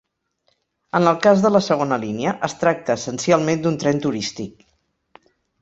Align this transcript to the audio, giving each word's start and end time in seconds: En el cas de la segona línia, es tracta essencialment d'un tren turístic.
En 0.99 1.09
el 1.11 1.19
cas 1.25 1.43
de 1.43 1.51
la 1.57 1.61
segona 1.67 1.99
línia, 2.05 2.33
es 2.49 2.57
tracta 2.63 2.97
essencialment 3.01 3.63
d'un 3.67 3.81
tren 3.85 4.03
turístic. 4.07 4.69